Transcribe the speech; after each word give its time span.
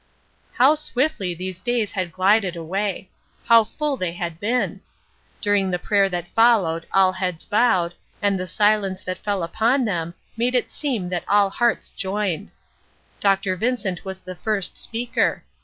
How 0.53 0.73
swiftly 0.73 1.35
these 1.35 1.61
days 1.61 1.91
had 1.91 2.11
glided 2.11 2.55
away. 2.55 3.11
How 3.45 3.63
full 3.63 3.97
they 3.97 4.13
had 4.13 4.39
been! 4.39 4.81
During 5.41 5.69
the 5.69 5.77
prayer 5.77 6.09
that 6.09 6.33
followed, 6.33 6.87
all 6.91 7.11
heads 7.11 7.45
bowed, 7.45 7.93
and 8.19 8.39
the 8.39 8.47
silence 8.47 9.03
that 9.03 9.19
fell 9.19 9.43
upon 9.43 9.85
them 9.85 10.15
made 10.35 10.55
it 10.55 10.71
seem 10.71 11.09
that 11.09 11.23
all 11.29 11.51
hearts 11.51 11.87
joined. 11.89 12.51
Dr. 13.19 13.55
Vincent 13.55 14.03
was 14.03 14.21
the 14.21 14.33
first 14.33 14.75
speaker. 14.75 15.43